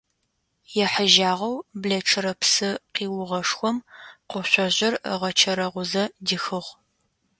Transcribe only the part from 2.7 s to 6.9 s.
къиугъэшхом къошъожъыр ыгъэчэрэгъузэ дихыгъ.